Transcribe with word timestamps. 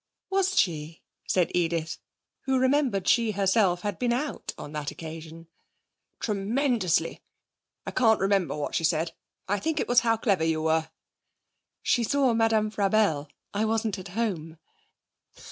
'Was 0.31 0.57
she?' 0.59 1.03
said 1.27 1.51
Edith, 1.53 1.99
who 2.45 2.57
remembered 2.57 3.07
she 3.07 3.33
herself 3.33 3.81
had 3.81 3.99
been 3.99 4.11
out 4.11 4.51
on 4.57 4.71
that 4.71 4.89
occasion. 4.89 5.45
'Tremendously. 6.19 7.21
I 7.85 7.91
can't 7.91 8.19
remember 8.19 8.57
what 8.57 8.73
she 8.73 8.83
said: 8.83 9.11
I 9.47 9.59
think 9.59 9.79
it 9.79 9.87
was 9.87 9.99
how 9.99 10.17
clever 10.17 10.43
you 10.43 10.63
were.' 10.63 10.89
'She 11.83 12.03
saw 12.03 12.33
Madame 12.33 12.71
Frabelle. 12.71 13.29
I 13.53 13.63
wasn't 13.65 13.99
at 13.99 14.07
home.' 14.17 14.57